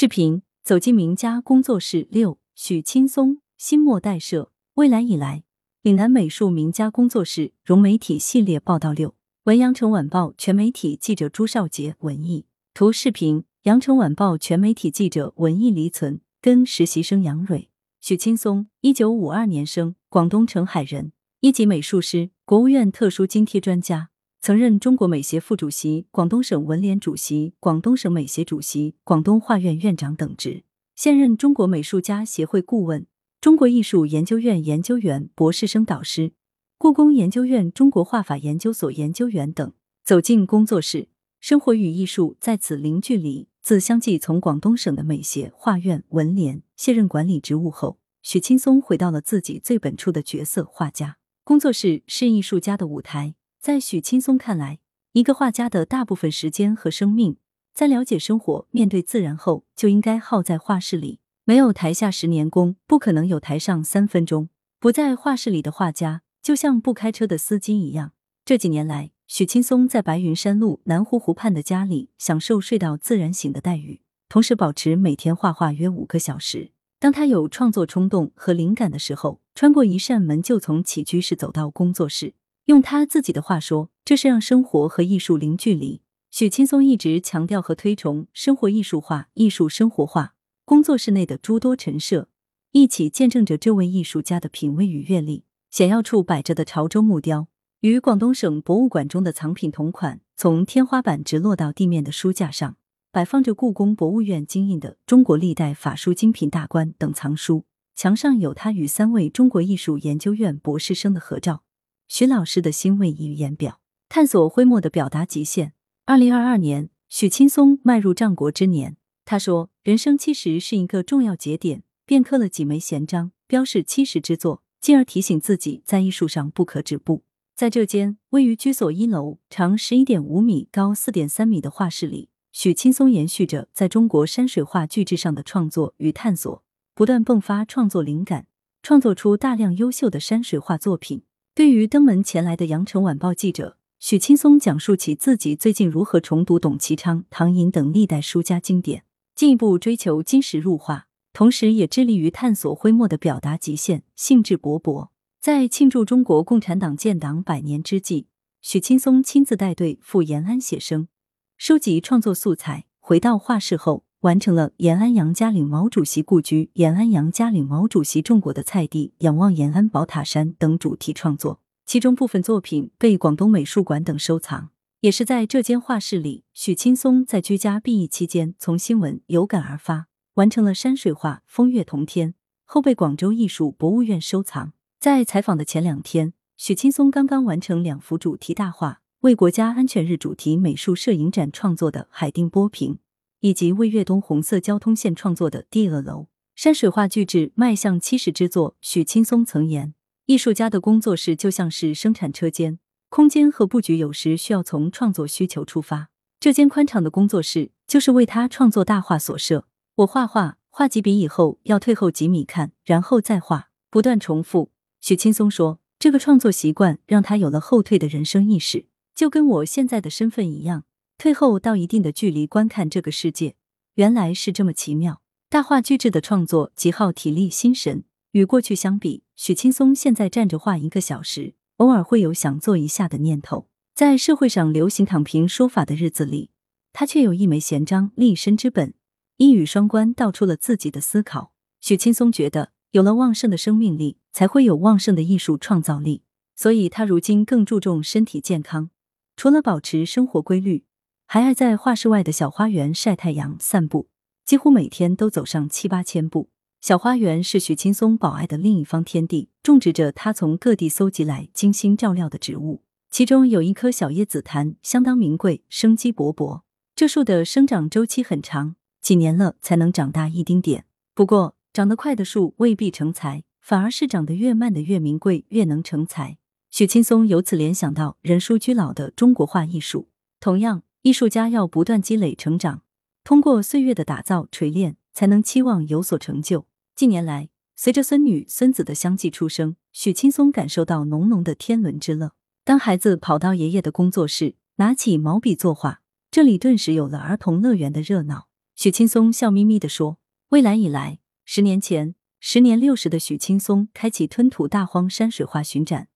[0.00, 5.42] 视频走进名家工作室六，许青松，新末代社，未来以来，
[5.82, 9.16] 岭南美术名家工作室融媒体系列报道六。
[9.46, 17.68] 文阳城晚报全媒体记者朱少杰文艺图视频，阳城晚报全媒体记者文艺黎存跟实习生杨蕊。
[18.00, 21.10] 许青松，一九五二年生，广东澄海人，
[21.40, 24.10] 一级美术师，国务院特殊津贴专家。
[24.40, 30.62] 曾任中国美协副主席、广东省文联主席、广东省美协主席、广东画院院长等职，
[30.94, 33.06] 现任中国美术家协会顾问、
[33.40, 36.32] 中国艺术研究院研究员、博士生导师、
[36.78, 39.72] 故宫研究院中国画法研究所研究员等。
[40.04, 41.08] 走进工作室，
[41.38, 43.48] 生活与艺术在此零距离。
[43.60, 51.18] 自相继从广东省的美协、画院、文联卸任管理职务后，许青松回到了自己最本初的角色——画家。
[51.44, 53.34] 工作室是艺术家的舞台。
[53.60, 54.78] 在许青松看来，
[55.12, 57.36] 一个画家的大部分时间和生命，
[57.74, 61.18] 在了解生活、面对自然后，就应该耗在画室里。
[61.44, 64.48] 没有台下十年功，不可能有台上三分钟。
[64.78, 68.12] 不在画室里的画家，就像不开车的司机一样。
[68.44, 76.70] 这几年来，许青松在白云山路南湖湖畔的家里，享受睡到自然醒的待遇，同时保持每天画画约五个小时。
[77.00, 82.34] 当他有创作冲动和灵感的时候，穿过一扇门，就从起居室走到工作室。
[82.68, 86.02] 用他自己的话说，这是让生活和艺术零距离。
[86.30, 90.34] 许青松一直强调和推崇生活艺术化、艺术生活化。
[90.66, 92.28] 工作室内的诸多陈设，
[92.72, 95.44] 一起见证着这位艺术家的品味与阅历。
[95.70, 97.48] 显要处摆着的潮州木雕，
[97.80, 100.20] 与广东省博物馆中的藏品同款。
[100.36, 102.76] 从天花板直落到地面的书架上，
[103.10, 107.64] 摆放着故宫博物院精印的《中国历代法书精品大观》等藏书。
[107.96, 111.62] 墙上有他与三位中国艺术研究院博士生的合照。
[112.08, 115.74] 徐老师的欣慰溢于言表，探索徽墨的表达极限。
[116.06, 118.96] 二零二二年，许青松迈入战国之年。
[119.26, 138.46] 他说：“人生七十是一个重要节点，便刻了几枚闲章，标示七十之作，进而提醒自己在艺术上不可止步。”在这间位于居所一楼、长十一点五米、高四点三米的画室里，许青松延续着在中国山水画巨制上的创作与探索，不断迸发创作灵感，
[138.82, 141.22] 创作出大量优秀的山水画作品。
[141.58, 149.02] 对于登门前来的羊城晚报记者，许青松讲述起自己最近如何重读董其昌、唐寅等历代书家经典，
[149.34, 155.08] 进一步追求金石入画，同时也致力于探索徽墨的表达极限，兴致勃勃。
[155.40, 158.28] 在庆祝中国共产党建党百年之际，
[158.60, 161.08] 许青松亲自带队赴延安写生，
[161.56, 162.84] 收集创作素材。
[163.00, 164.04] 回到画室后。
[164.22, 174.70] 完成了延安杨家岭毛主席故居、延安杨家岭毛主席种过的菜地、仰望延安宝塔山等主题创作，其中部分作品被广东美术馆等收藏。
[175.02, 182.30] 也是在这间画室里，许青松在居家避疫期间，从新闻有感而发，完成了山水画《风月同天》，
[182.64, 184.72] 后被广州艺术博物院收藏。
[184.98, 192.94] 在采访的前两天，许青松刚刚完成两幅主题大画，为国家安全日主题美术摄影展创作的《海定波平》。
[193.40, 196.22] 以及为粤东红色交通线创作的《第二楼》
[196.54, 199.94] 山水画巨制迈向七十之作，许青松曾言
[200.26, 206.08] ：“艺术家的工作室就像是生产车间，空间和布局有时需要从创作需求出发。
[206.40, 209.66] 这间宽敞的工作室就是为他创作大画所设。
[209.96, 220.82] 我画画，画几笔以后要退后几米看，然后再画，不断重复。”许青松说：“这个创作习惯让他有了后退的人生意识，就跟我现在的身份一样。”
[221.18, 223.56] 退后到一定的距离观看这个世界，
[223.94, 225.20] 原来是这么奇妙。
[225.48, 233.68] 大画巨制的创作极耗体力心神，与过去相比，许青松现在站着画一个小时，偶尔会有想坐一下的念头。
[233.96, 236.50] 在社会上流行躺平说法的日子里，
[236.92, 238.94] 他却有一枚闲章立身之本，
[239.38, 241.52] 一语双关道出了自己的思考。
[241.80, 246.22] 许青松觉得，有了旺盛的生命力，才会有旺盛的艺术创造力，
[246.54, 248.90] 所以他如今更注重身体健康，
[249.36, 250.84] 除了保持生活规律。
[251.30, 254.08] 还爱在画室外的小花园晒太阳、散步，
[254.46, 256.48] 几乎每天都走上七八千步。
[256.80, 262.82] 小花园是许青松保爱的另一方天地，种植着他从各地搜集来精心照料的植物。
[263.10, 266.62] 其中有一棵小叶紫檀，相当名贵，生机勃勃。
[266.96, 270.86] 这树的生长周期很长，几年了才能长大一丁点。
[271.14, 276.38] 不过，长得快的树未必成才，反而是长得越慢的越名贵，越能成才。
[276.70, 280.08] 许青松由此联想到人疏居老的中国画艺术，
[280.40, 280.84] 同样。
[281.08, 282.82] 艺术家要不断积累成长，
[283.24, 286.66] 通过岁月的打造锤炼，才能期望有所成就。
[286.94, 292.32] 近年来，随着孙女孙子的相继出生，许青松感受到浓浓的天伦之乐。
[292.62, 298.48] 当孩子跑到爷爷的工作室，拿起毛笔作画，这里顿时有了儿童乐园的热闹。
[298.76, 300.18] 许青松笑眯眯地说
[300.50, 306.08] ：“未来以来，十年前，时年六十的许青松开启吞吐大荒山水画巡展，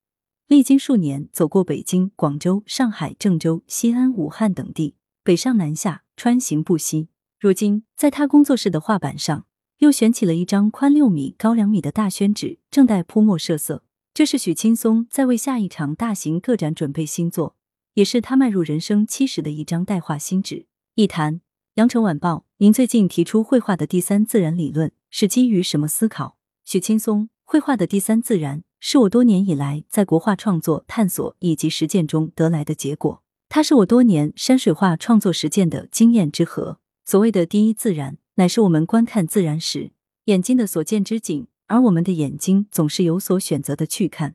[0.53, 7.09] 历经数年，走过北京、广州、上海、郑州、西安、武汉等地，北上南下，穿行不息。
[7.41, 9.47] 如今，在他工作室的画板上，
[9.79, 13.83] 又悬起了一张宽六米、高两米的大宣纸，正待铺墨设色。
[14.13, 17.57] 这是许青松在为下一场大型个展准备新作，
[17.95, 20.67] 也是他迈入人生七十的一张带画新纸。
[20.97, 21.41] 一谈，
[21.77, 26.37] 羊城晚报，您最近提出绘画的第三自然理论是基于什么思考？
[26.67, 36.81] 许青松，绘画的第三自然是我多年以来在国画创作探索以及实践中得来的结果，它是我多年山水画创作实践的经验之和。
[37.05, 38.19] 所谓的第一自然。
[38.37, 39.93] 乃是我们观看自然时
[40.25, 44.35] 眼睛的所见之景，而我们的眼睛总是有所选择的去看，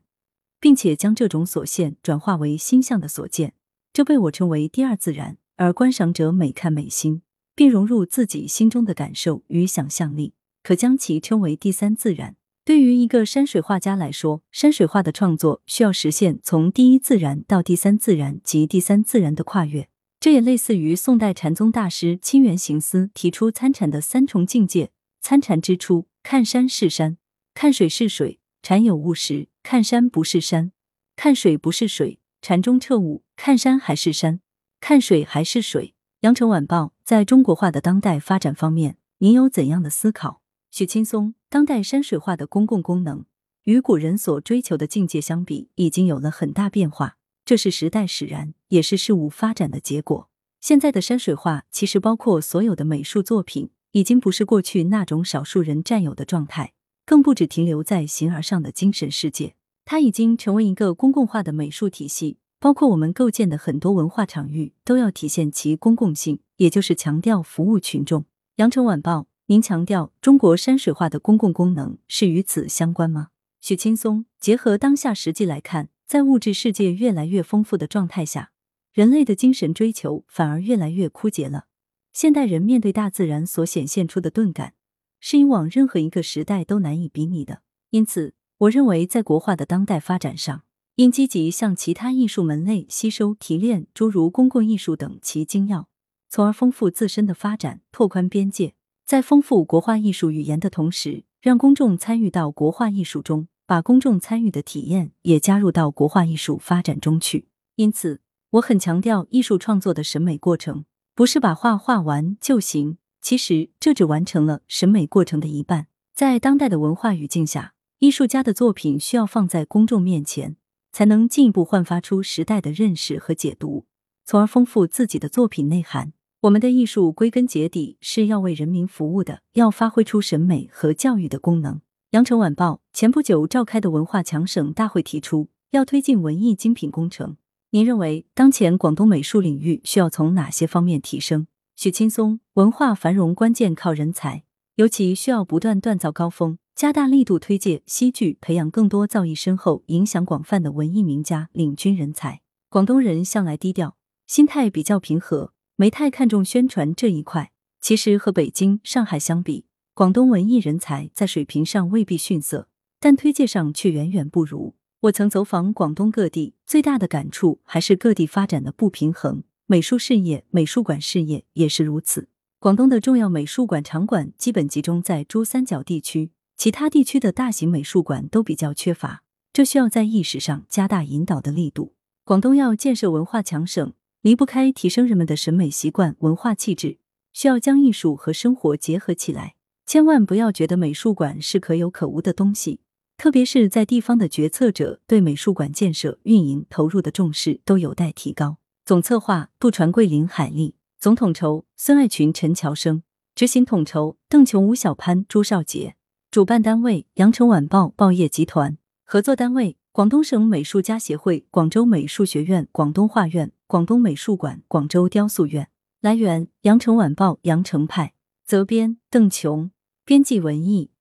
[0.60, 3.52] 并且将这种所见转化为心象的所见，
[3.92, 5.36] 这被我称为第二自然。
[5.56, 7.20] 而观赏者每看每心，
[7.54, 12.36] 并融入自己心中的感受与想象力，可将其称为第三自然。
[12.68, 19.88] 对于一个山水画家来说，山水画的创作需要实现从第一自然到第三自然及第三自然的跨越。
[20.20, 24.90] 这也类似于宋代禅宗大师清源行思提出参禅的三重境界：
[25.22, 27.16] 参禅之初，看山是山，
[27.54, 30.72] 看水是水，禅有悟时；看山不是山，
[31.16, 34.40] 看水不是水，禅中彻悟；看山还是山，
[34.78, 35.94] 看水还是水。
[36.20, 40.42] 羊城晚报在中国画的当代发展方面，您有怎样的思考？
[40.70, 43.24] 许青松，当代山水画的公共功能
[43.64, 47.16] 与古人所追求的境界相比，已经有了很大变化。
[47.46, 50.28] 这是时代使然，也是事物发展的结果。
[50.60, 56.74] 现在的山水画其实包括所有的美术作品，已经不是过去那种少数人占有的状态，
[57.06, 59.54] 更不只停留在形而上的精神世界。
[59.86, 68.26] 它已经成为一个公共化的美术体系，包括我们构建的很多文化场域，都要体现其公共性，也就是强调服务群众。
[68.56, 73.28] 羊城晚报，您强调中国山水画的公共功能是与此相关吗？
[73.62, 75.88] 许青松，结合当下实际来看。
[76.06, 78.50] 在物质世界越来越丰富的状态下，
[78.92, 81.64] 人类的精神追求反而越来越枯竭了。
[82.12, 84.74] 现代人面对大自然所显现出的钝感，
[85.18, 87.62] 是以往任何一个时代都难以比拟的。
[87.88, 90.64] 因此，我认为在国画的当代发展上，
[90.96, 95.88] 应积极向其他艺术门类吸收提炼诸如公共艺术等其精要，
[96.28, 98.74] 从而丰富自身的发展，拓宽边界。
[99.08, 103.48] 在丰富国画艺术语言的同时，让公众参与到国画艺术中。
[103.64, 108.20] 把公众参与的体验也加入到国画艺术发展中去，因此
[108.50, 110.84] 我很强调艺术创作的审美过程，
[111.14, 112.98] 不是把画画完就行。
[113.22, 115.86] 其实这只完成了审美过程的一半。
[116.14, 120.56] 在当代的文化语境下，艺术家的作品需要放在公众面前，
[120.92, 123.86] 才能进一步焕发出时代的认识和解读，
[124.26, 126.12] 从而丰富自己的作品内涵。
[126.42, 131.80] 我们的艺术归根结底是要为人民服务的，要发挥出审美和教育的功能。
[132.10, 137.36] 羊城晚报前不久召开的文化强省大会提出，要推进文艺精品工程。
[137.70, 141.48] 您认为当前广东美术领域需要从哪些方面提升？
[141.74, 144.44] 许青松，文化繁荣关键靠人才，
[144.76, 152.42] 尤其需要不断锻造高峰，加大力度推介西剧，培养更多造诣深厚、影响广泛的文艺名家、领军人才。
[152.68, 153.96] 广东人向来低调，
[154.28, 157.52] 心态比较平和，没太看重宣传这一块。
[157.80, 159.64] 其实和北京、上海相比，
[159.94, 162.68] 广东文艺人才在水平上未必逊色，
[162.98, 164.74] 但推介上却远远不如。
[165.02, 169.44] 我曾走访广东各地，最大的感触还是各地发展的不平衡。
[169.66, 172.28] 美术事业、美术馆事业也是如此。
[172.58, 181.94] 广东的重要美术馆场馆基本集中在珠三角地区，其他地区的大型美术馆都比较缺乏，这需要在意识上加大引导的力度。
[182.24, 183.92] 广东要建设文化强省，
[184.28, 186.98] 离不开提升人们的审美习惯、文化气质，
[187.32, 189.54] 需要将艺术和生活结合起来。
[189.86, 192.80] 千万不要觉得美术馆是可有可无的东西，
[193.16, 198.58] 特别是在地方的决策者对美术馆建设、运营投入的重视都有待提高。
[198.84, 203.02] 总策划杜传贵、林海丽，总统筹孙爱群、陈乔生，
[203.34, 205.94] 执行统筹邓琼、吴小潘、朱少杰，
[206.30, 215.70] 主办单位羊城晚报报业集团，合作单位广东省美术家协会、广州美术学院、广东画院、广东美术馆、广州雕塑院。
[216.00, 218.12] 来源：羊城晚报羊城派，
[218.44, 219.72] 责编：邓琼。
[220.04, 220.92] 编辑文艺。